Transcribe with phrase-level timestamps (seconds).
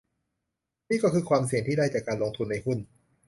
[0.89, 2.77] นี่ก็คือความเสี่ยงที่ได้จากการลงทุนในหุ้น